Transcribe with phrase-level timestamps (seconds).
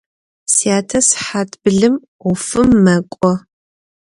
[0.53, 3.31] Сятэ сыхьат блым ӏофым мэкӏо.